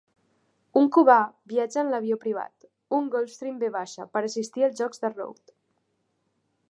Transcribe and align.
Un 0.79 0.87
cubà 0.95 1.17
viatja 1.51 1.81
en 1.83 1.91
el 1.91 1.97
avió 1.97 2.17
privat, 2.23 2.65
un 3.01 3.11
Gulfstream 3.17 3.61
V, 3.67 3.85
per 4.17 4.25
assistir 4.31 4.67
als 4.69 4.81
jocs 4.81 5.05
de 5.05 5.13
Road. 5.17 5.55